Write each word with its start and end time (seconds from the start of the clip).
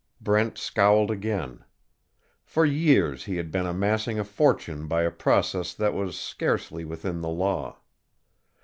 Brent 0.19 0.57
scowled 0.57 1.11
again. 1.11 1.63
For 2.43 2.65
years 2.65 3.25
he 3.25 3.37
had 3.37 3.51
been 3.51 3.67
amassing 3.67 4.17
a 4.17 4.23
fortune 4.23 4.87
by 4.87 5.03
a 5.03 5.11
process 5.11 5.75
that 5.75 5.93
was 5.93 6.19
scarcely 6.19 6.83
within 6.83 7.21
the 7.21 7.29
law. 7.29 7.77